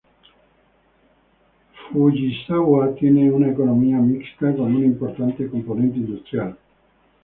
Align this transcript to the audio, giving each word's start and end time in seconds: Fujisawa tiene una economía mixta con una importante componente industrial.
Fujisawa 1.91 2.95
tiene 2.95 3.31
una 3.31 3.51
economía 3.51 3.97
mixta 3.99 4.51
con 4.55 4.75
una 4.75 4.85
importante 4.87 5.47
componente 5.47 5.97
industrial. 5.97 6.57